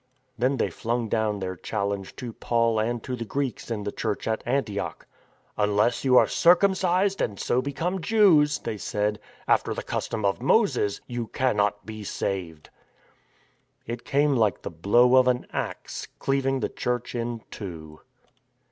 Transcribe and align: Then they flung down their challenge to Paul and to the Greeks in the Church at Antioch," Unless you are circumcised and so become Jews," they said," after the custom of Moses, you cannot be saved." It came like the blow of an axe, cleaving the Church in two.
Then 0.35 0.57
they 0.57 0.71
flung 0.71 1.09
down 1.09 1.37
their 1.37 1.55
challenge 1.55 2.15
to 2.15 2.33
Paul 2.33 2.79
and 2.79 3.03
to 3.03 3.15
the 3.15 3.23
Greeks 3.23 3.69
in 3.69 3.83
the 3.83 3.91
Church 3.91 4.27
at 4.27 4.41
Antioch," 4.47 5.05
Unless 5.59 6.03
you 6.03 6.17
are 6.17 6.25
circumcised 6.25 7.21
and 7.21 7.39
so 7.39 7.61
become 7.61 8.01
Jews," 8.01 8.57
they 8.57 8.79
said," 8.79 9.19
after 9.47 9.75
the 9.75 9.83
custom 9.83 10.25
of 10.25 10.41
Moses, 10.41 11.01
you 11.05 11.27
cannot 11.27 11.85
be 11.85 12.03
saved." 12.03 12.71
It 13.85 14.03
came 14.03 14.35
like 14.35 14.63
the 14.63 14.71
blow 14.71 15.17
of 15.17 15.27
an 15.27 15.45
axe, 15.53 16.07
cleaving 16.17 16.61
the 16.61 16.69
Church 16.69 17.13
in 17.13 17.43
two. 17.51 17.99